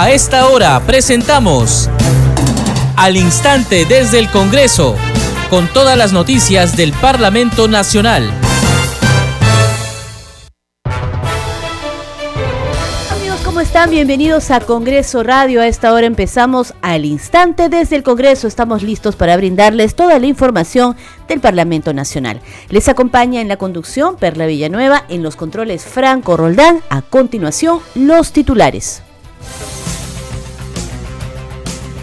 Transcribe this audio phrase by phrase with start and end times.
[0.00, 1.90] A esta hora presentamos
[2.96, 4.96] Al Instante desde el Congreso,
[5.50, 8.32] con todas las noticias del Parlamento Nacional.
[13.44, 13.90] ¿Cómo están?
[13.90, 15.60] Bienvenidos a Congreso Radio.
[15.60, 18.48] A esta hora empezamos al instante desde el Congreso.
[18.48, 20.96] Estamos listos para brindarles toda la información
[21.28, 22.40] del Parlamento Nacional.
[22.70, 26.80] Les acompaña en la conducción Perla Villanueva, en los controles Franco Roldán.
[26.88, 29.02] A continuación, los titulares.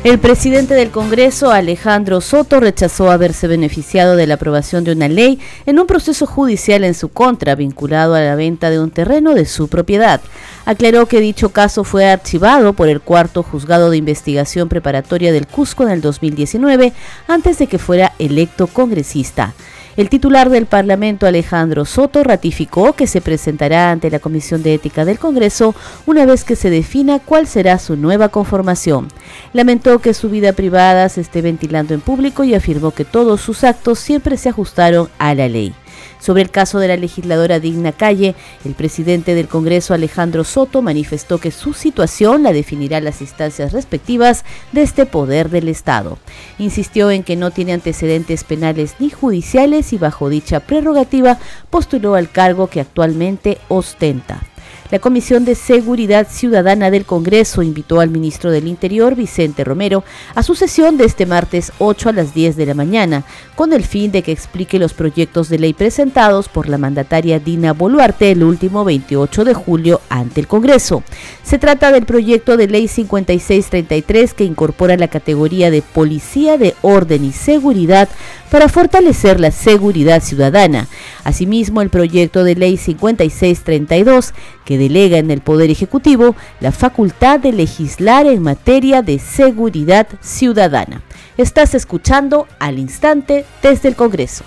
[0.07, 5.37] El presidente del Congreso, Alejandro Soto, rechazó haberse beneficiado de la aprobación de una ley
[5.65, 9.45] en un proceso judicial en su contra vinculado a la venta de un terreno de
[9.45, 10.21] su propiedad.
[10.63, 15.83] Aclaró que dicho caso fue archivado por el cuarto juzgado de investigación preparatoria del Cusco
[15.83, 16.93] en el 2019
[17.27, 19.55] antes de que fuera electo congresista.
[19.97, 25.05] El titular del Parlamento, Alejandro Soto, ratificó que se presentará ante la Comisión de Ética
[25.05, 25.73] del Congreso
[26.05, 29.07] una vez que se defina cuál será su nueva conformación.
[29.53, 33.63] Lamentó que su vida privada se esté ventilando en público y afirmó que todos sus
[33.63, 35.73] actos siempre se ajustaron a la ley.
[36.19, 41.39] Sobre el caso de la legisladora Digna Calle, el presidente del Congreso Alejandro Soto manifestó
[41.39, 46.17] que su situación la definirá las instancias respectivas de este poder del Estado.
[46.57, 51.37] Insistió en que no tiene antecedentes penales ni judiciales y bajo dicha prerrogativa
[51.69, 54.41] postuló al cargo que actualmente ostenta.
[54.89, 60.43] La Comisión de Seguridad Ciudadana del Congreso invitó al ministro del Interior, Vicente Romero, a
[60.43, 64.13] su sesión de este martes 8 a las 10 de la mañana, con el fin
[64.13, 68.85] de que explique los proyectos de ley presentados por la mandataria Dina Boluarte el último
[68.85, 71.03] 28 de julio ante el Congreso.
[71.43, 77.25] Se trata del proyecto de ley 5633 que incorpora la categoría de Policía de Orden
[77.25, 78.07] y Seguridad
[78.49, 80.87] para fortalecer la seguridad ciudadana.
[81.25, 84.33] Asimismo, el proyecto de ley 5632
[84.63, 91.01] que delega en el Poder Ejecutivo la facultad de legislar en materia de seguridad ciudadana.
[91.37, 94.43] Estás escuchando al instante desde el Congreso.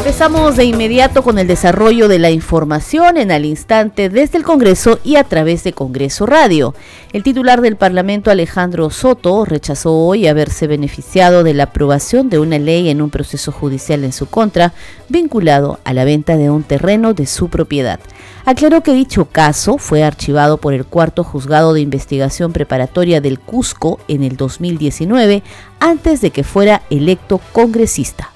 [0.00, 4.98] Empezamos de inmediato con el desarrollo de la información en al instante desde el Congreso
[5.04, 6.74] y a través de Congreso Radio.
[7.12, 12.58] El titular del Parlamento, Alejandro Soto, rechazó hoy haberse beneficiado de la aprobación de una
[12.58, 14.72] ley en un proceso judicial en su contra,
[15.10, 18.00] vinculado a la venta de un terreno de su propiedad.
[18.46, 24.00] Aclaró que dicho caso fue archivado por el cuarto juzgado de investigación preparatoria del Cusco
[24.08, 25.42] en el 2019,
[25.78, 28.30] antes de que fuera electo congresista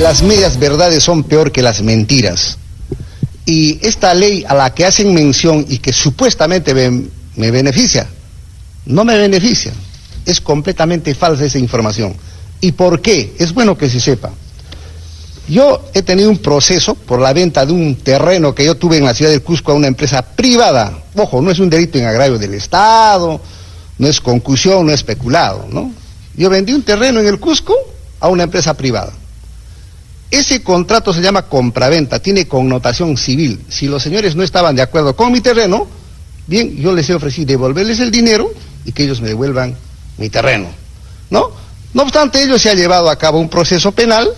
[0.00, 2.58] las medias verdades son peor que las mentiras.
[3.46, 8.06] Y esta ley a la que hacen mención y que supuestamente me, beneficia,
[8.86, 9.72] no me beneficia.
[10.26, 12.16] Es completamente falsa esa información.
[12.60, 13.34] ¿Y por qué?
[13.38, 14.32] Es bueno que se sepa.
[15.46, 19.04] Yo he tenido un proceso por la venta de un terreno que yo tuve en
[19.04, 21.02] la ciudad de Cusco a una empresa privada.
[21.14, 23.38] Ojo, no es un delito en agravio del Estado,
[23.98, 25.92] no es concusión, no es especulado, ¿no?
[26.34, 27.76] Yo vendí un terreno en el Cusco
[28.20, 29.12] a una empresa privada.
[30.34, 33.60] Ese contrato se llama compraventa, tiene connotación civil.
[33.68, 35.86] Si los señores no estaban de acuerdo con mi terreno,
[36.48, 38.52] bien, yo les he ofrecido devolverles el dinero
[38.84, 39.76] y que ellos me devuelvan
[40.18, 40.66] mi terreno.
[41.30, 41.52] ¿No?
[41.92, 44.28] No obstante, ello se ha llevado a cabo un proceso penal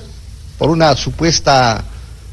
[0.58, 1.82] por una supuesta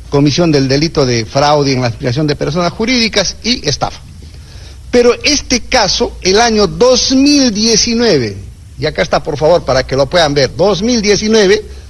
[0.09, 4.01] comisión del delito de fraude en la aspiración de personas jurídicas y estafa.
[4.91, 8.35] Pero este caso, el año 2019,
[8.77, 11.82] y acá está por favor para que lo puedan ver, 2019,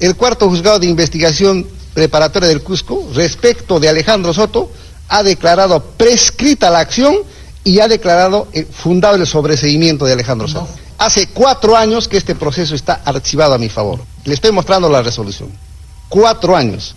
[0.00, 4.70] el cuarto juzgado de investigación preparatoria del Cusco, respecto de Alejandro Soto,
[5.08, 7.16] ha declarado prescrita la acción
[7.64, 10.68] y ha declarado eh, fundado el sobreseimiento de Alejandro Soto.
[10.98, 14.00] Hace cuatro años que este proceso está archivado a mi favor.
[14.24, 15.50] Le estoy mostrando la resolución.
[16.08, 16.94] Cuatro años.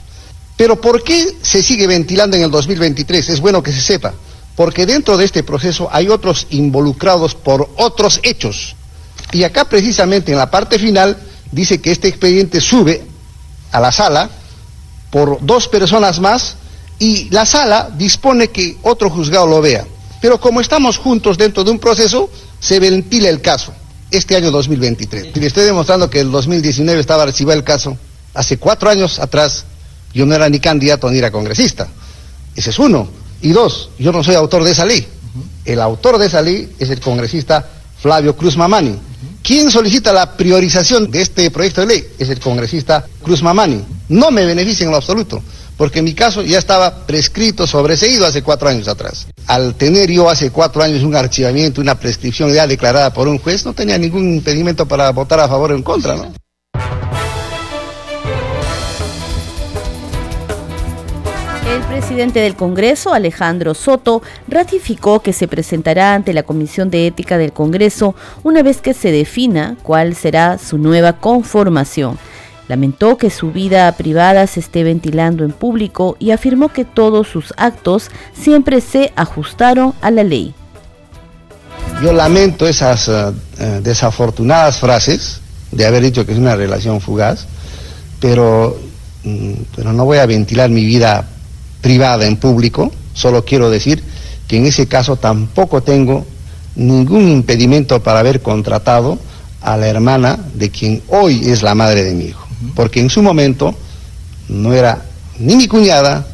[0.55, 3.29] Pero ¿por qué se sigue ventilando en el 2023?
[3.29, 4.13] Es bueno que se sepa.
[4.55, 8.75] Porque dentro de este proceso hay otros involucrados por otros hechos.
[9.31, 11.17] Y acá precisamente en la parte final
[11.55, 13.01] dice que este expediente sube
[13.71, 14.29] a la sala
[15.09, 16.57] por dos personas más
[16.99, 19.85] y la sala dispone que otro juzgado lo vea.
[20.21, 22.29] Pero como estamos juntos dentro de un proceso,
[22.59, 23.73] se ventila el caso
[24.11, 25.35] este año 2023.
[25.35, 27.97] Le estoy demostrando que el 2019 estaba archivado el caso.
[28.33, 29.63] Hace cuatro años atrás
[30.13, 31.87] yo no era ni candidato ni era congresista.
[32.55, 33.07] Ese es uno.
[33.41, 35.07] Y dos, yo no soy autor de esa ley.
[35.63, 37.69] El autor de esa ley es el congresista
[38.05, 38.95] Flavio Cruz Mamani.
[39.41, 42.07] ¿Quién solicita la priorización de este proyecto de ley?
[42.19, 43.83] Es el congresista Cruz Mamani.
[44.09, 45.41] No me beneficia en lo absoluto,
[45.75, 49.25] porque mi caso ya estaba prescrito, sobreseído hace cuatro años atrás.
[49.47, 53.65] Al tener yo hace cuatro años un archivamiento, una prescripción ya declarada por un juez,
[53.65, 56.31] no tenía ningún impedimento para votar a favor o en contra, ¿no?
[61.65, 67.39] El presidente del Congreso, Alejandro Soto, ratificó que se presentará ante la Comisión de Ética
[67.39, 68.13] del Congreso
[68.43, 72.19] una vez que se defina cuál será su nueva conformación.
[72.67, 77.51] Lamentó que su vida privada se esté ventilando en público y afirmó que todos sus
[77.57, 80.53] actos siempre se ajustaron a la ley.
[82.03, 85.41] Yo lamento esas eh, eh, desafortunadas frases
[85.71, 87.47] de haber dicho que es una relación fugaz,
[88.19, 88.79] pero,
[89.23, 91.27] mm, pero no voy a ventilar mi vida
[91.85, 94.01] privada en público, solo quiero decir
[94.47, 96.25] que en ese caso tampoco tengo
[96.75, 99.19] ningún impedimento para haber contratado
[99.61, 103.21] a la hermana de quien hoy es la madre de mi hijo, porque en su
[103.21, 103.75] momento
[104.49, 105.05] no era
[105.37, 106.25] ni mi cuñada,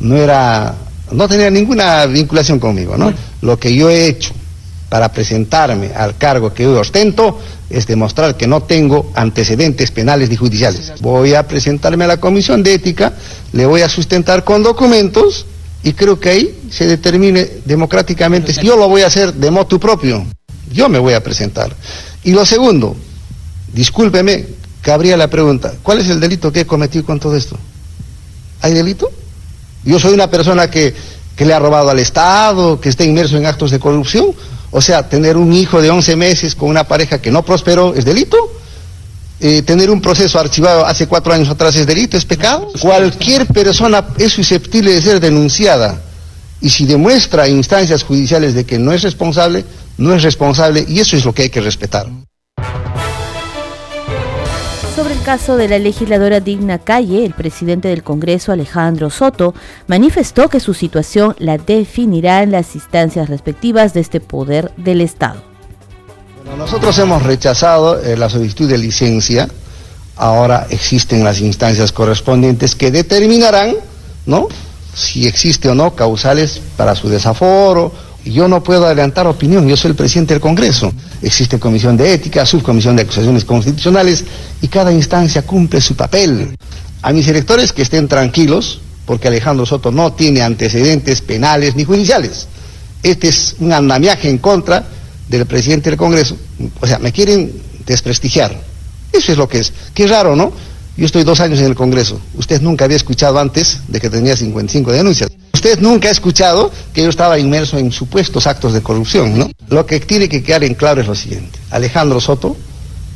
[0.00, 0.74] no era,
[1.12, 3.12] no tenía ninguna vinculación conmigo, ¿no?
[3.42, 4.32] Lo que yo he hecho
[4.94, 7.36] para presentarme al cargo que hoy ostento
[7.68, 10.92] es demostrar que no tengo antecedentes penales ni judiciales.
[11.00, 13.12] Voy a presentarme a la Comisión de Ética,
[13.52, 15.46] le voy a sustentar con documentos
[15.82, 18.52] y creo que ahí se determine democráticamente.
[18.62, 20.24] Yo lo voy a hacer de motu propio.
[20.70, 21.74] Yo me voy a presentar.
[22.22, 22.94] Y lo segundo,
[23.72, 24.46] discúlpeme,
[24.80, 27.58] cabría la pregunta, ¿cuál es el delito que he cometido con todo esto?
[28.60, 29.10] ¿Hay delito?
[29.84, 30.94] Yo soy una persona que,
[31.34, 34.26] que le ha robado al Estado, que está inmerso en actos de corrupción,
[34.76, 38.04] o sea, tener un hijo de 11 meses con una pareja que no prosperó es
[38.04, 38.36] delito.
[39.38, 42.72] Eh, tener un proceso archivado hace cuatro años atrás es delito, es pecado.
[42.80, 46.02] Cualquier persona es susceptible de ser denunciada
[46.60, 49.64] y si demuestra instancias judiciales de que no es responsable,
[49.96, 52.08] no es responsable y eso es lo que hay que respetar.
[55.24, 59.54] Caso de la legisladora Digna Calle, el presidente del Congreso, Alejandro Soto,
[59.86, 65.42] manifestó que su situación la definirá en las instancias respectivas de este poder del Estado.
[66.58, 69.48] nosotros hemos rechazado eh, la solicitud de licencia.
[70.16, 73.76] Ahora existen las instancias correspondientes que determinarán,
[74.26, 74.48] ¿no?
[74.94, 77.92] Si existe o no causales para su desaforo
[78.24, 80.92] yo no puedo adelantar opinión, yo soy el presidente del Congreso.
[81.20, 84.24] Existe comisión de ética, subcomisión de acusaciones constitucionales
[84.62, 86.56] y cada instancia cumple su papel.
[87.02, 92.48] A mis electores que estén tranquilos, porque Alejandro Soto no tiene antecedentes penales ni judiciales.
[93.02, 94.86] Este es un andamiaje en contra
[95.28, 96.36] del presidente del Congreso.
[96.80, 97.52] O sea, me quieren
[97.84, 98.58] desprestigiar.
[99.12, 99.72] Eso es lo que es.
[99.92, 100.52] Qué raro, ¿no?
[100.96, 102.18] Yo estoy dos años en el Congreso.
[102.38, 105.30] Usted nunca había escuchado antes de que tenía 55 denuncias.
[105.64, 109.50] Usted nunca ha escuchado que yo estaba inmerso en supuestos actos de corrupción, ¿no?
[109.68, 111.58] Lo que tiene que quedar en claro es lo siguiente.
[111.70, 112.54] Alejandro Soto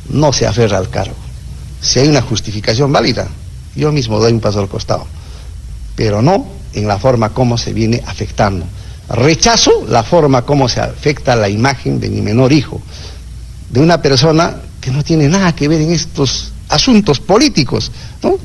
[0.09, 1.13] no se aferra al cargo.
[1.79, 3.27] Si hay una justificación válida,
[3.75, 5.05] yo mismo doy un paso al costado.
[5.95, 8.65] Pero no en la forma como se viene afectando.
[9.09, 12.81] Rechazo la forma como se afecta la imagen de mi menor hijo,
[13.69, 17.91] de una persona que no tiene nada que ver en estos asuntos políticos.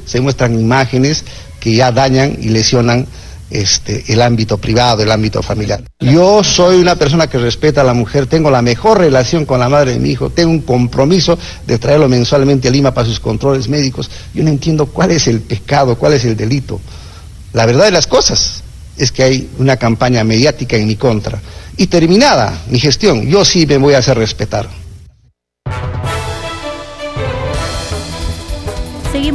[0.05, 1.25] Se muestran imágenes
[1.59, 3.07] que ya dañan y lesionan
[3.55, 5.85] este, el ámbito privado, el ámbito familiar.
[6.01, 9.69] Yo soy una persona que respeta a la mujer, tengo la mejor relación con la
[9.69, 13.69] madre de mi hijo, tengo un compromiso de traerlo mensualmente a Lima para sus controles
[13.69, 14.11] médicos.
[14.35, 16.81] Yo no entiendo cuál es el pecado, cuál es el delito.
[17.53, 18.65] La verdad de las cosas
[18.97, 21.41] es que hay una campaña mediática en mi contra.
[21.77, 24.69] Y terminada mi gestión, yo sí me voy a hacer respetar.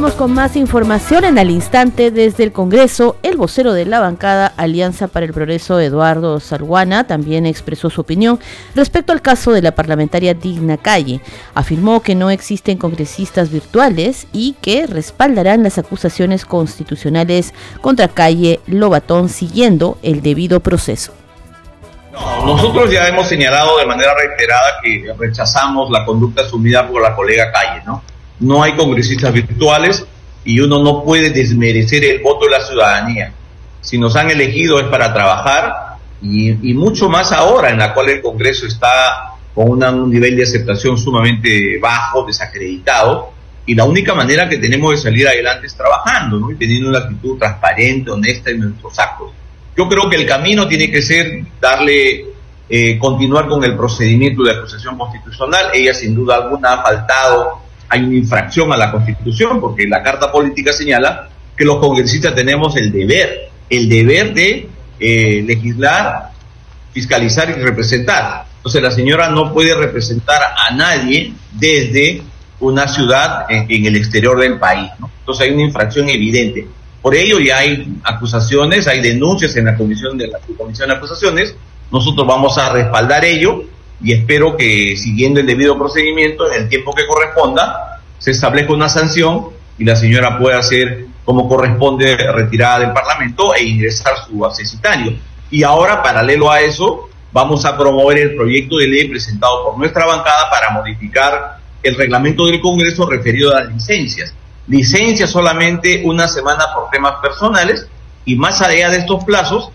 [0.00, 3.16] Con más información en al instante desde el Congreso.
[3.22, 8.40] El vocero de la bancada Alianza para el Progreso, Eduardo Salguana, también expresó su opinión
[8.74, 11.20] respecto al caso de la parlamentaria Digna Calle.
[11.54, 17.52] Afirmó que no existen congresistas virtuales y que respaldarán las acusaciones constitucionales
[17.82, 21.12] contra Calle Lobatón siguiendo el debido proceso.
[22.44, 27.52] nosotros ya hemos señalado de manera reiterada que rechazamos la conducta asumida por la colega
[27.52, 28.02] Calle, ¿no?
[28.40, 30.04] No hay congresistas virtuales
[30.44, 33.32] y uno no puede desmerecer el voto de la ciudadanía.
[33.80, 38.20] Si nos han elegido es para trabajar y, mucho más ahora en la cual el
[38.20, 43.32] Congreso está con un nivel de aceptación sumamente bajo, desacreditado,
[43.66, 46.50] y la única manera que tenemos de salir adelante es trabajando ¿no?
[46.50, 49.30] y teniendo una actitud transparente, honesta en nuestros actos.
[49.76, 52.26] Yo creo que el camino tiene que ser darle,
[52.68, 55.66] eh, continuar con el procedimiento de acusación constitucional.
[55.72, 57.59] Ella sin duda alguna ha faltado
[57.90, 62.76] hay una infracción a la Constitución, porque la Carta Política señala que los congresistas tenemos
[62.76, 64.68] el deber, el deber de
[65.00, 66.30] eh, legislar,
[66.92, 68.46] fiscalizar y representar.
[68.56, 72.22] Entonces la señora no puede representar a nadie desde
[72.60, 74.90] una ciudad en, el exterior del país.
[75.20, 76.68] Entonces hay una infracción evidente.
[77.02, 81.56] Por ello ya hay acusaciones, hay denuncias en la comisión de la comisión de acusaciones.
[81.90, 83.64] Nosotros vamos a respaldar ello
[84.02, 88.88] y espero que siguiendo el debido procedimiento, en el tiempo que corresponda, se establezca una
[88.88, 95.14] sanción y la señora pueda ser como corresponde retirada del Parlamento e ingresar su accesitario.
[95.50, 100.06] Y ahora, paralelo a eso, vamos a promover el proyecto de ley presentado por nuestra
[100.06, 104.34] bancada para modificar el reglamento del Congreso referido a las licencias.
[104.66, 107.88] Licencias solamente una semana por temas personales
[108.24, 109.70] y más allá de estos plazos,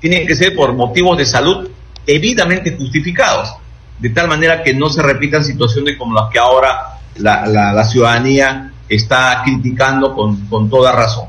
[0.00, 1.69] tienen que ser por motivos de salud
[2.06, 3.54] debidamente justificados,
[3.98, 9.42] de tal manera que no se repitan situaciones como las que ahora la, ciudadanía está
[9.44, 11.28] criticando con, con toda razón.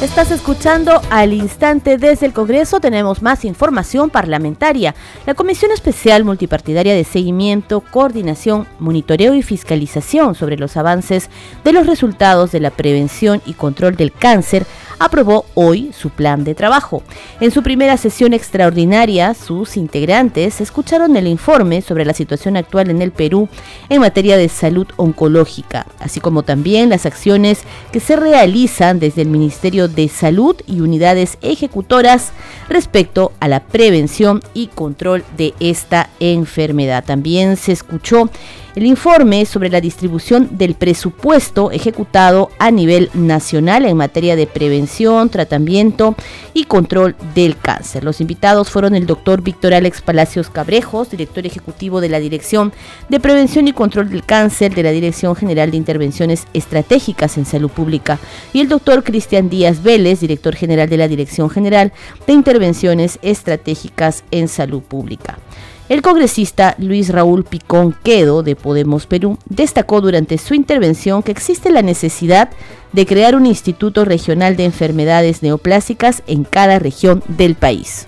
[0.00, 2.80] Estás escuchando al instante desde el Congreso.
[2.80, 4.94] Tenemos más información parlamentaria.
[5.26, 11.28] La Comisión Especial Multipartidaria de Seguimiento, Coordinación, Monitoreo y Fiscalización sobre los avances
[11.64, 14.64] de los resultados de la prevención y control del cáncer
[15.00, 17.02] aprobó hoy su plan de trabajo.
[17.40, 23.00] En su primera sesión extraordinaria, sus integrantes escucharon el informe sobre la situación actual en
[23.00, 23.48] el Perú
[23.88, 29.28] en materia de salud oncológica, así como también las acciones que se realizan desde el
[29.28, 32.32] Ministerio de Salud y unidades ejecutoras
[32.68, 37.04] respecto a la prevención y control de esta enfermedad.
[37.04, 38.28] También se escuchó
[38.76, 44.89] el informe sobre la distribución del presupuesto ejecutado a nivel nacional en materia de prevención,
[45.30, 46.14] tratamiento
[46.52, 48.04] y control del cáncer.
[48.04, 52.72] Los invitados fueron el doctor Víctor Alex Palacios Cabrejos, director ejecutivo de la Dirección
[53.08, 57.70] de Prevención y Control del Cáncer de la Dirección General de Intervenciones Estratégicas en Salud
[57.70, 58.18] Pública,
[58.52, 61.92] y el doctor Cristian Díaz Vélez, director general de la Dirección General
[62.26, 65.38] de Intervenciones Estratégicas en Salud Pública.
[65.90, 71.68] El congresista Luis Raúl Picón Quedo de Podemos Perú destacó durante su intervención que existe
[71.68, 72.48] la necesidad
[72.92, 78.06] de crear un instituto regional de enfermedades neoplásicas en cada región del país.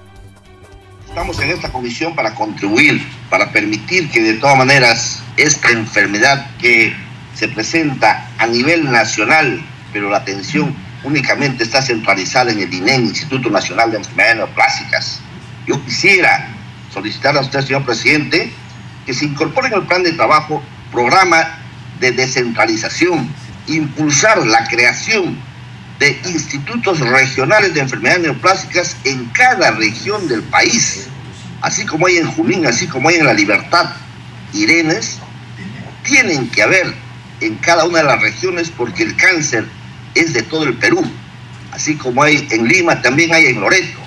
[1.08, 6.94] Estamos en esta comisión para contribuir, para permitir que de todas maneras esta enfermedad que
[7.34, 9.60] se presenta a nivel nacional,
[9.92, 10.72] pero la atención
[11.02, 15.20] únicamente está centralizada en el INEN, Instituto Nacional de Enfermedades Neoplásicas.
[15.66, 16.61] Yo quisiera
[16.92, 18.52] solicitar a usted, señor presidente,
[19.06, 21.58] que se incorpore en el plan de trabajo programa
[22.00, 23.28] de descentralización,
[23.66, 25.38] impulsar la creación
[25.98, 31.06] de institutos regionales de enfermedades neoplásicas en cada región del país,
[31.60, 33.90] así como hay en Junín, así como hay en La Libertad,
[34.52, 35.18] Irenes,
[36.02, 36.92] tienen que haber
[37.40, 39.64] en cada una de las regiones porque el cáncer
[40.14, 41.04] es de todo el Perú,
[41.70, 44.01] así como hay en Lima, también hay en Loreto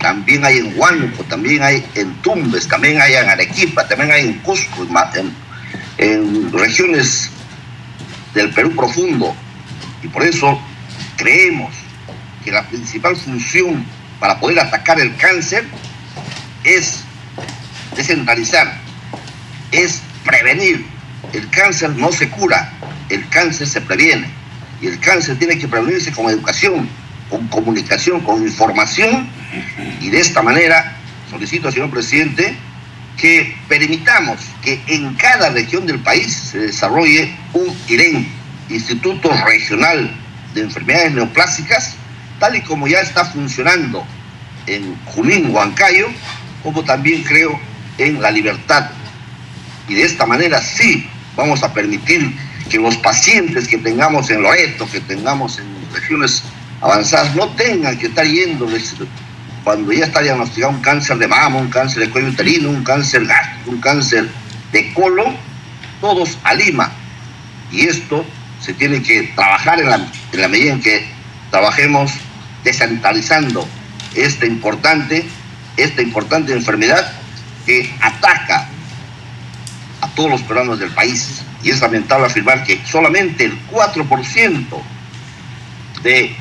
[0.00, 4.38] también hay en Huánuco, también hay en Tumbes, también hay en Arequipa, también hay en
[4.38, 5.34] Cusco, en,
[5.98, 7.30] en regiones
[8.34, 9.34] del Perú profundo.
[10.02, 10.58] Y por eso
[11.16, 11.74] creemos
[12.42, 13.84] que la principal función
[14.18, 15.66] para poder atacar el cáncer
[16.64, 17.00] es
[17.94, 18.80] descentralizar,
[19.70, 20.86] es prevenir.
[21.34, 22.72] El cáncer no se cura,
[23.10, 24.30] el cáncer se previene.
[24.80, 26.88] Y el cáncer tiene que prevenirse con educación,
[27.28, 29.28] con comunicación, con información
[30.00, 32.56] y de esta manera solicito, señor presidente,
[33.16, 38.26] que permitamos que en cada región del país se desarrolle un IREN,
[38.68, 40.10] Instituto Regional
[40.54, 41.94] de Enfermedades Neoplásicas,
[42.40, 44.04] tal y como ya está funcionando
[44.66, 46.08] en Junín, Huancayo,
[46.62, 47.58] como también creo
[47.98, 48.90] en La Libertad.
[49.88, 52.34] Y de esta manera sí vamos a permitir
[52.68, 56.42] que los pacientes que tengamos en Loreto, que tengamos en regiones
[56.80, 58.66] avanzadas, no tengan que estar yendo
[59.64, 63.26] cuando ya está diagnosticado un cáncer de mama, un cáncer de cuello uterino, un cáncer
[63.26, 64.28] gástrico, un cáncer
[64.72, 65.36] de colon,
[66.00, 66.90] todos a Lima.
[67.70, 68.24] Y esto
[68.60, 69.96] se tiene que trabajar en la,
[70.32, 71.06] en la medida en que
[71.50, 72.12] trabajemos
[72.64, 73.66] descentralizando
[74.14, 75.26] esta importante,
[75.76, 77.12] esta importante enfermedad
[77.66, 78.68] que ataca
[80.00, 81.42] a todos los peruanos del país.
[81.62, 84.66] Y es lamentable afirmar que solamente el 4%
[86.02, 86.34] de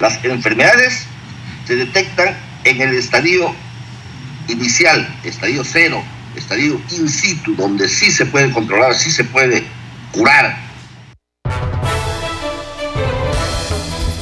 [0.00, 1.06] las enfermedades
[1.66, 3.54] se detectan en el estadio
[4.48, 6.02] inicial, estadio cero,
[6.34, 9.64] estadio in situ, donde sí se puede controlar, sí se puede
[10.12, 10.64] curar.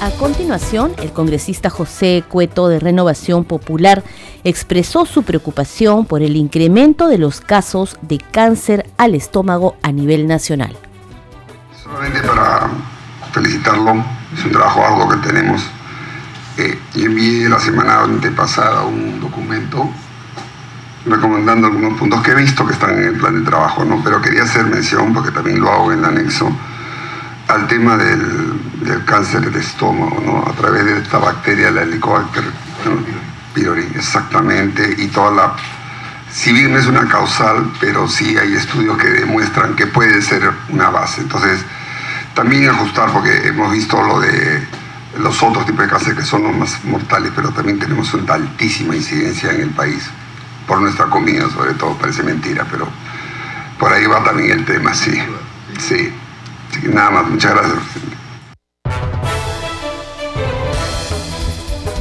[0.00, 4.02] A continuación, el congresista José Cueto de Renovación Popular
[4.42, 10.26] expresó su preocupación por el incremento de los casos de cáncer al estómago a nivel
[10.26, 10.76] nacional.
[11.84, 12.68] Solamente para
[13.32, 14.04] felicitarlo,
[14.36, 15.62] es un trabajo algo que tenemos
[16.94, 19.92] y envié la semana antepasada un documento
[21.06, 24.00] recomendando algunos puntos que he visto que están en el plan de trabajo, ¿no?
[24.04, 26.50] pero quería hacer mención, porque también lo hago en el anexo,
[27.48, 30.48] al tema del, cáncer del estómago, ¿no?
[30.48, 32.44] a través de esta bacteria, la Helicobacter
[33.54, 35.56] pylori, exactamente, y toda la...
[36.30, 40.50] Si bien no es una causal, pero sí hay estudios que demuestran que puede ser
[40.70, 41.20] una base.
[41.20, 41.60] Entonces,
[42.34, 44.66] también ajustar, porque hemos visto lo de
[45.18, 48.96] los otros tipos de cáncer que son los más mortales, pero también tenemos una altísima
[48.96, 50.08] incidencia en el país,
[50.66, 52.88] por nuestra comida sobre todo, parece mentira, pero
[53.78, 55.12] por ahí va también el tema, sí.
[55.78, 56.12] Sí.
[56.92, 57.78] nada más, muchas gracias.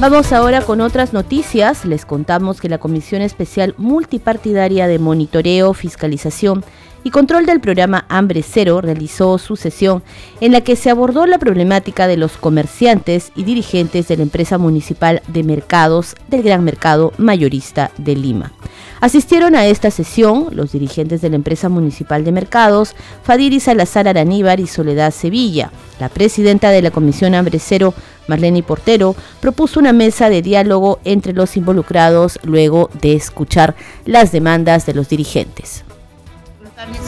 [0.02, 1.84] Vamos ahora con otras noticias.
[1.84, 6.64] Les contamos que la Comisión Especial Multipartidaria de Monitoreo, Fiscalización
[7.04, 10.02] y Control del programa Hambre Cero realizó su sesión
[10.40, 14.58] en la que se abordó la problemática de los comerciantes y dirigentes de la empresa
[14.58, 18.52] municipal de mercados del Gran Mercado Mayorista de Lima.
[19.00, 22.94] Asistieron a esta sesión los dirigentes de la empresa municipal de mercados,
[23.24, 25.72] Fadiri Salazar Araníbar y Soledad Sevilla.
[25.98, 27.94] La presidenta de la Comisión Hambre Cero,
[28.28, 34.86] Marlene Portero, propuso una mesa de diálogo entre los involucrados luego de escuchar las demandas
[34.86, 35.84] de los dirigentes.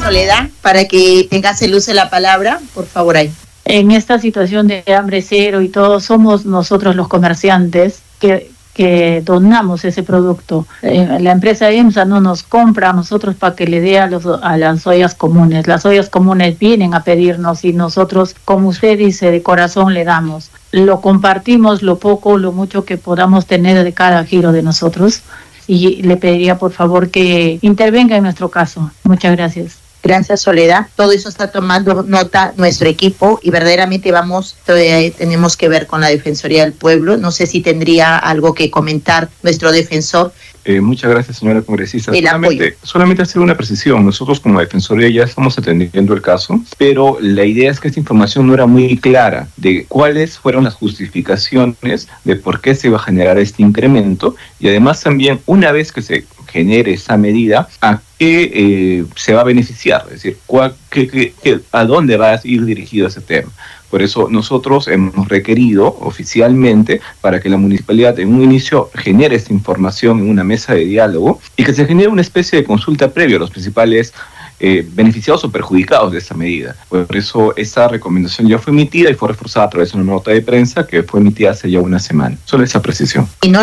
[0.00, 3.32] Soledad, para que tengas el la palabra, por favor ahí.
[3.64, 9.84] En esta situación de hambre cero y todo, somos nosotros los comerciantes que, que donamos
[9.84, 10.66] ese producto.
[10.82, 14.26] Eh, la empresa IMSA no nos compra a nosotros para que le dé a, los,
[14.26, 15.66] a las ollas comunes.
[15.66, 20.50] Las ollas comunes vienen a pedirnos y nosotros, como usted dice, de corazón le damos.
[20.70, 25.22] Lo compartimos lo poco, lo mucho que podamos tener de cada giro de nosotros
[25.66, 28.90] y le pediría por favor que intervenga en nuestro caso.
[29.04, 29.83] Muchas gracias.
[30.04, 30.88] Gracias, Soledad.
[30.96, 36.02] Todo eso está tomando nota nuestro equipo y verdaderamente vamos, todavía tenemos que ver con
[36.02, 37.16] la Defensoría del Pueblo.
[37.16, 40.32] No sé si tendría algo que comentar nuestro defensor
[40.66, 42.12] eh, muchas gracias, señora congresista.
[42.12, 44.04] Solamente, solamente, hacer una precisión.
[44.04, 48.46] Nosotros como Defensoría ya estamos atendiendo el caso, pero la idea es que esta información
[48.46, 53.02] no era muy clara de cuáles fueron las justificaciones de por qué se iba a
[53.02, 58.50] generar este incremento y además también una vez que se genere esa medida, a qué
[58.54, 61.34] eh, se va a beneficiar, es decir, cuál, qué,
[61.72, 63.50] a dónde va a ir dirigido ese tema.
[63.90, 69.52] Por eso nosotros hemos requerido oficialmente para que la municipalidad en un inicio genere esta
[69.52, 73.36] información en una mesa de diálogo y que se genere una especie de consulta previa
[73.36, 74.14] a los principales
[74.60, 76.76] eh, beneficiados o perjudicados de esta medida.
[76.88, 80.30] Por eso esa recomendación ya fue emitida y fue reforzada a través de una nota
[80.30, 82.36] de prensa que fue emitida hace ya una semana.
[82.44, 83.28] Solo esa precisión.
[83.42, 83.60] Y no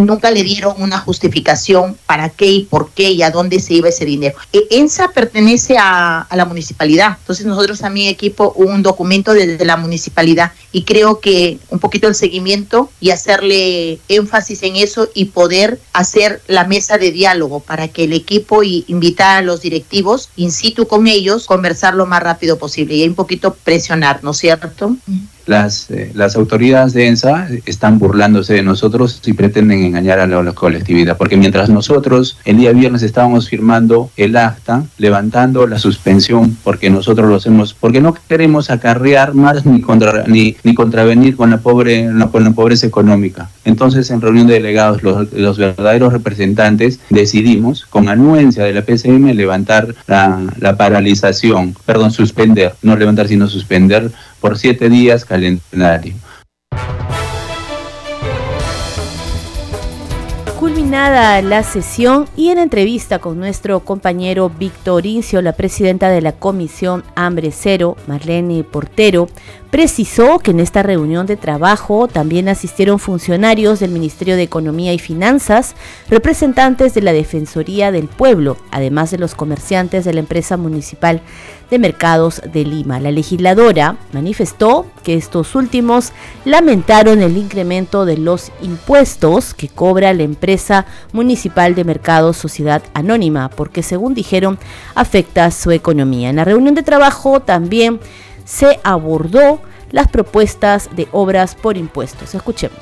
[0.00, 3.88] nunca le dieron una justificación para qué y por qué y a dónde se iba
[3.88, 4.36] ese dinero.
[4.52, 9.76] E, ENSA pertenece a, la municipalidad, entonces nosotros a mi equipo un documento desde la
[9.76, 15.80] municipalidad y creo que un poquito el seguimiento y hacerle énfasis en eso y poder
[15.92, 20.50] hacer la mesa de diálogo para que el equipo y invitar a los directivos in
[20.50, 24.96] situ con ellos, conversar lo más rápido posible y un poquito presionar, ¿no es cierto?
[25.46, 30.40] Las, eh, las autoridades de ENSA están burlándose de nosotros y pretenden engañar a la,
[30.52, 36.90] colectividad, porque mientras nosotros el día viernes estábamos firmando el acta, levantando la suspensión, porque
[36.90, 41.58] nosotros lo hacemos, porque no queremos acarrear más ni, contra, ni, ni contravenir con la,
[41.58, 43.50] pobre, con la pobreza económica.
[43.64, 49.32] Entonces, en reunión de delegados, los, los verdaderos representantes decidimos, con anuencia de la PCM,
[49.32, 56.14] levantar la, la paralización, perdón, suspender, no levantar, sino suspender por siete días calendario.
[60.58, 66.32] Culminada la sesión y en entrevista con nuestro compañero Víctor Incio, la presidenta de la
[66.32, 69.28] Comisión Hambre Cero, Marlene Portero,
[69.70, 74.98] precisó que en esta reunión de trabajo también asistieron funcionarios del Ministerio de Economía y
[74.98, 75.74] Finanzas,
[76.08, 81.22] representantes de la Defensoría del Pueblo, además de los comerciantes de la empresa municipal
[81.70, 82.98] de Mercados de Lima.
[82.98, 86.12] La legisladora manifestó que estos últimos
[86.44, 93.48] lamentaron el incremento de los impuestos que cobra la empresa municipal de Mercados Sociedad Anónima,
[93.50, 94.58] porque según dijeron
[94.96, 96.30] afecta su economía.
[96.30, 98.00] En la reunión de trabajo también
[98.50, 99.60] se abordó
[99.90, 102.34] las propuestas de obras por impuestos.
[102.34, 102.78] Escuchemos.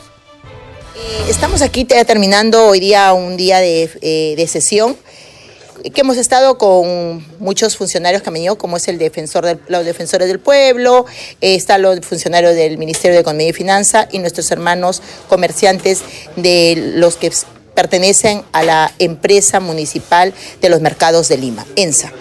[0.97, 4.97] Eh, estamos aquí terminando hoy día un día de, eh, sesión
[5.95, 10.27] que hemos estado con muchos funcionarios que han como es el defensor de los defensores
[10.27, 11.07] del pueblo,
[11.41, 16.03] eh, están los funcionarios del Ministerio de Economía y Finanza y nuestros hermanos comerciantes
[16.35, 17.31] de los que
[17.75, 22.13] pertenecen a la empresa municipal de los mercados de Lima, ENSA.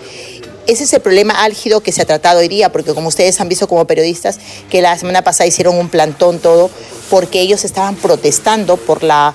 [0.68, 3.48] Ese es el problema álgido que se ha tratado hoy día, porque como ustedes han
[3.48, 4.38] visto como periodistas,
[4.70, 6.70] que la semana pasada hicieron un plantón todo,
[7.10, 9.34] porque ellos estaban protestando por la,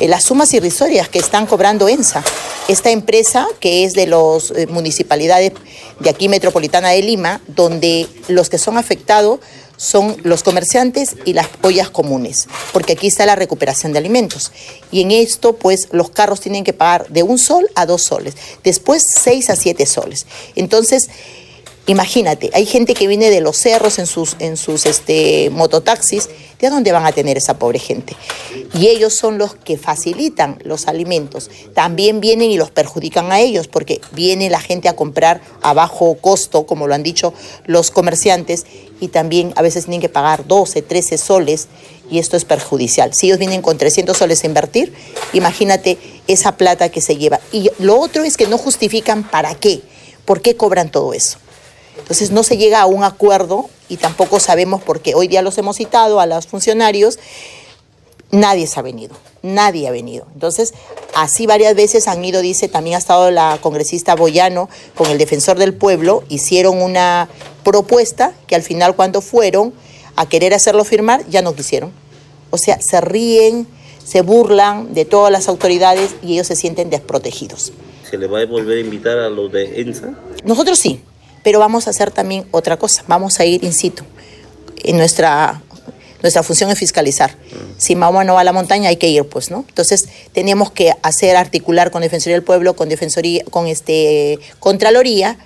[0.00, 2.24] eh, las sumas irrisorias que están cobrando ENSA.
[2.66, 5.52] Esta empresa que es de las eh, municipalidades
[6.00, 9.38] de aquí metropolitana de Lima, donde los que son afectados
[9.76, 14.52] son los comerciantes y las ollas comunes, porque aquí está la recuperación de alimentos.
[14.90, 18.34] Y en esto, pues, los carros tienen que pagar de un sol a dos soles,
[18.62, 20.26] después seis a siete soles.
[20.54, 21.08] Entonces,
[21.88, 26.28] Imagínate, hay gente que viene de los cerros en sus, en sus este, mototaxis,
[26.60, 28.14] ¿de dónde van a tener esa pobre gente?
[28.72, 31.50] Y ellos son los que facilitan los alimentos.
[31.74, 36.14] También vienen y los perjudican a ellos, porque viene la gente a comprar a bajo
[36.14, 37.34] costo, como lo han dicho
[37.66, 38.64] los comerciantes,
[39.02, 41.66] y también a veces tienen que pagar 12, 13 soles,
[42.08, 43.12] y esto es perjudicial.
[43.12, 44.94] Si ellos vienen con 300 soles a invertir,
[45.32, 47.40] imagínate esa plata que se lleva.
[47.50, 49.82] Y lo otro es que no justifican para qué,
[50.24, 51.38] por qué cobran todo eso.
[51.98, 55.16] Entonces no se llega a un acuerdo y tampoco sabemos por qué.
[55.16, 57.18] Hoy día los hemos citado a los funcionarios,
[58.30, 60.26] nadie se ha venido, nadie ha venido.
[60.34, 60.72] Entonces,
[61.14, 65.58] así varias veces han ido, dice, también ha estado la congresista Boyano con el defensor
[65.58, 67.28] del pueblo, hicieron una
[67.64, 69.72] propuesta que al final cuando fueron
[70.16, 71.92] a querer hacerlo firmar, ya no quisieron.
[72.50, 73.66] O sea, se ríen,
[74.04, 77.72] se burlan de todas las autoridades y ellos se sienten desprotegidos.
[78.08, 80.14] ¿Se le va a volver a invitar a los de ENSA?
[80.44, 81.00] Nosotros sí,
[81.42, 84.04] pero vamos a hacer también otra cosa, vamos a ir in situ.
[84.84, 85.62] En nuestra,
[86.22, 87.36] nuestra función es fiscalizar.
[87.78, 89.64] Si Mahoma no va a la montaña, hay que ir, pues, ¿no?
[89.68, 95.38] Entonces, tenemos que hacer, articular con Defensoría del Pueblo, con Defensoría, con este, Contraloría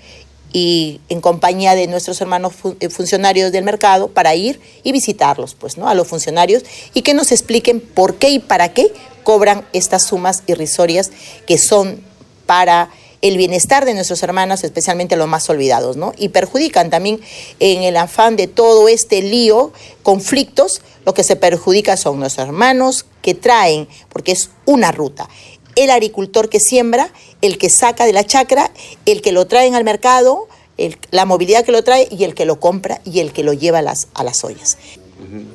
[0.52, 5.76] y en compañía de nuestros hermanos eh, funcionarios del mercado para ir y visitarlos, pues,
[5.76, 5.88] ¿no?
[5.88, 6.62] A los funcionarios
[6.94, 11.10] y que nos expliquen por qué y para qué cobran estas sumas irrisorias
[11.46, 12.00] que son
[12.46, 12.90] para
[13.28, 16.12] el bienestar de nuestros hermanos, especialmente los más olvidados, ¿no?
[16.16, 17.20] Y perjudican también
[17.60, 23.06] en el afán de todo este lío, conflictos, lo que se perjudica son nuestros hermanos
[23.22, 25.28] que traen, porque es una ruta.
[25.74, 27.12] El agricultor que siembra,
[27.42, 28.70] el que saca de la chacra,
[29.04, 30.48] el que lo traen al mercado,
[31.10, 33.78] la movilidad que lo trae y el que lo compra y el que lo lleva
[33.78, 34.78] a las, a las ollas.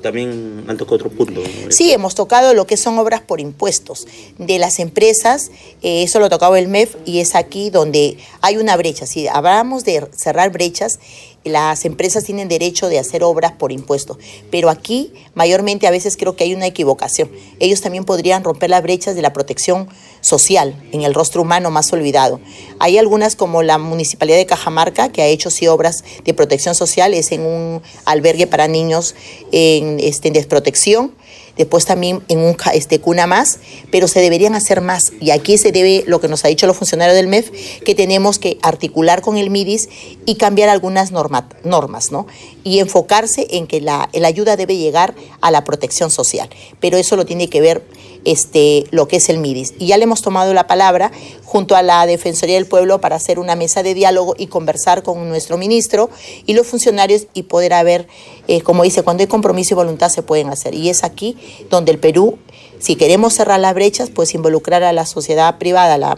[0.02, 1.42] También han tocado otro punto.
[1.70, 4.08] Sí, hemos tocado lo que son obras por impuestos
[4.40, 5.52] de las empresas.
[5.84, 9.06] Eh, eso lo ha tocado el MEF y es aquí donde hay una brecha.
[9.06, 11.00] Si hablamos de cerrar brechas,
[11.44, 14.18] las empresas tienen derecho de hacer obras por impuestos,
[14.52, 17.32] pero aquí mayormente a veces creo que hay una equivocación.
[17.60, 19.88] Ellos también podrían romper las brechas de la protección
[20.22, 22.40] social en el rostro humano más olvidado.
[22.80, 27.14] Hay algunas como la Municipalidad de Cajamarca que ha hecho sí obras de protección social,
[27.14, 29.16] es en un albergue para niños
[29.52, 31.14] en, este, en desprotección
[31.58, 33.60] después también en un este, cuna más,
[33.92, 35.12] pero se deberían hacer más.
[35.20, 37.52] Y aquí se debe, lo que nos ha dicho los funcionarios del MEF,
[37.84, 39.90] que tenemos que articular con el MIDIS
[40.26, 42.28] y cambiar algunas normas, ¿no?
[42.64, 46.50] Y enfocarse en que la, la ayuda debe llegar a la protección social.
[46.80, 47.84] Pero eso lo tiene que ver
[48.26, 49.74] este, lo que es el MIDIS.
[49.80, 51.12] Y ya le hemos tomado la palabra
[51.44, 55.30] junto a la Defensoría del Pueblo para hacer una mesa de diálogo y conversar con
[55.30, 56.10] nuestro ministro
[56.46, 58.08] y los funcionarios y poder haber,
[58.48, 60.74] eh, como dice, cuando hay compromiso y voluntad se pueden hacer.
[60.74, 61.38] Y es aquí
[61.70, 62.38] donde el Perú,
[62.82, 66.18] si queremos cerrar las brechas, pues involucrar a la sociedad privada,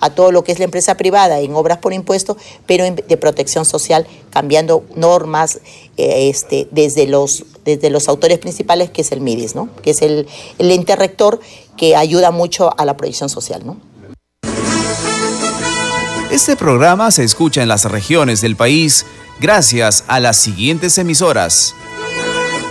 [0.00, 3.64] a todo lo que es la empresa privada en obras por impuesto, pero de protección
[3.64, 5.60] social, cambiando normas
[5.96, 9.70] eh, este, desde, los, desde los autores principales, que es el MIDIS, ¿no?
[9.82, 11.40] que es el, el ente rector
[11.78, 13.64] que ayuda mucho a la proyección social.
[13.64, 13.78] ¿no?
[16.30, 19.06] Este programa se escucha en las regiones del país
[19.40, 21.74] gracias a las siguientes emisoras.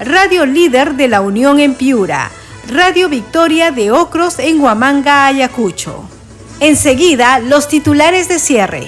[0.00, 2.30] Radio Líder de la Unión en Piura,
[2.66, 6.08] Radio Victoria de Ocros en Huamanga, Ayacucho.
[6.58, 8.86] Enseguida, los titulares de cierre.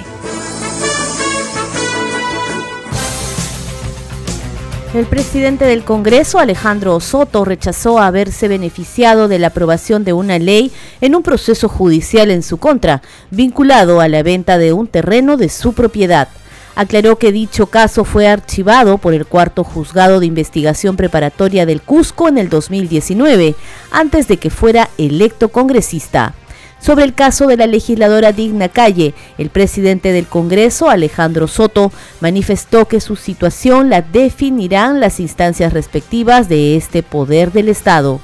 [4.95, 10.73] El presidente del Congreso, Alejandro Soto, rechazó haberse beneficiado de la aprobación de una ley
[11.03, 15.51] en un proceso judicial en su contra, vinculado a la venta de un terreno de
[15.51, 16.29] su propiedad
[16.75, 22.29] aclaró que dicho caso fue archivado por el cuarto juzgado de investigación preparatoria del Cusco
[22.29, 23.55] en el 2019,
[23.91, 26.35] antes de que fuera electo congresista.
[26.83, 32.89] Sobre el caso de la legisladora Digna Calle, el presidente del Congreso, Alejandro Soto, manifestó
[32.89, 38.21] que su situación la definirán las instancias respectivas de este poder del Estado.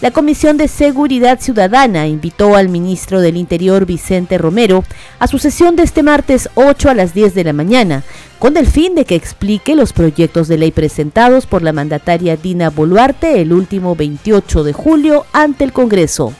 [0.00, 4.84] La Comisión de Seguridad Ciudadana invitó al ministro del Interior Vicente Romero
[5.18, 8.04] a su sesión de este martes 8 a las 10 de la mañana,
[8.38, 12.70] con el fin de que explique los proyectos de ley presentados por la mandataria Dina
[12.70, 16.32] Boluarte el último 28 de julio ante el Congreso.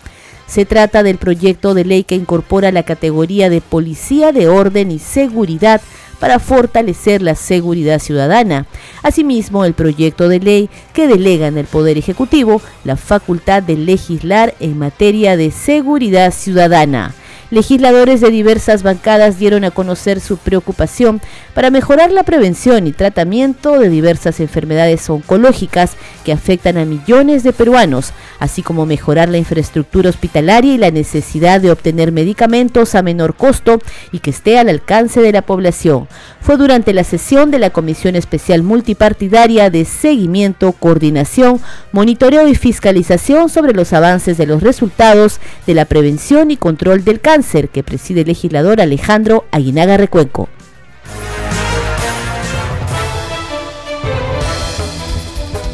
[0.47, 5.01] Se trata del proyecto de ley que incorpora la categoría de Policía de Orden y
[5.01, 5.81] Seguridad
[6.19, 8.67] para fortalecer la seguridad ciudadana.
[9.03, 14.55] Asimismo, el proyecto de ley que delega en el Poder Ejecutivo la facultad de legislar
[14.61, 17.15] en materia de seguridad ciudadana.
[17.51, 21.23] Legisladores de diversas bancadas dieron a conocer su preocupación
[21.55, 25.93] para mejorar la prevención y tratamiento de diversas enfermedades oncológicas
[26.27, 31.63] que afectan a millones de peruanos, así como mejorar la infraestructura hospitalaria y la necesidad
[31.63, 33.79] de obtener medicamentos a menor costo
[34.13, 36.07] y que esté al alcance de la población.
[36.43, 43.49] Fue durante la sesión de la Comisión Especial Multipartidaria de Seguimiento, Coordinación, Monitoreo y Fiscalización
[43.49, 47.38] sobre los avances de los resultados de la prevención y control del cáncer
[47.68, 50.48] que preside el legislador Alejandro Aguinaga Recuenco.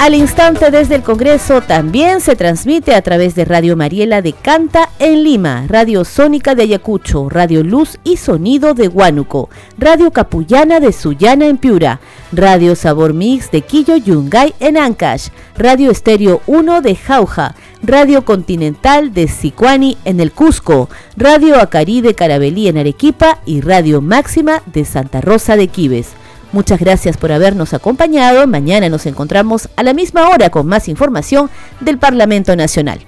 [0.05, 4.87] Al instante desde el Congreso también se transmite a través de Radio Mariela de Canta
[4.99, 10.93] en Lima, Radio Sónica de Ayacucho, Radio Luz y Sonido de Huánuco, Radio Capullana de
[10.93, 16.95] Sullana en Piura, Radio Sabor Mix de Quillo Yungay en Ancash, Radio Estéreo 1 de
[16.95, 20.87] Jauja, Radio Continental de Sicuani en el Cusco,
[21.17, 26.09] Radio Acarí de Carabelí en Arequipa y Radio Máxima de Santa Rosa de Quibes.
[26.55, 28.47] Muchas gracias por habernos acompañado.
[28.47, 31.49] Mañana nos encontramos a la misma hora con más información
[31.81, 33.01] del Parlamento Nacional.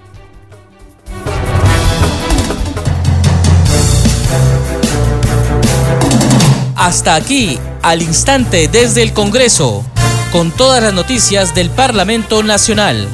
[6.75, 9.85] Hasta aquí, al instante desde el Congreso,
[10.33, 13.07] con todas las noticias del Parlamento Nacional.